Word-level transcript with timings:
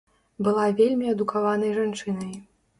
Была 0.47 0.63
вельмі 0.79 1.13
адукаванай 1.13 1.71
жанчынай. 1.79 2.37